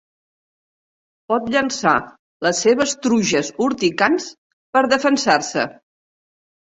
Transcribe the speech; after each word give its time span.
Pot 1.31 1.49
llançar 1.55 1.91
les 2.47 2.61
seves 2.65 2.95
truges 3.07 3.51
urticants 3.65 4.27
per 4.79 4.83
defensar-se. 4.95 5.67